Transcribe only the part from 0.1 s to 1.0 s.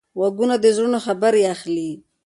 غوږونه د زړونو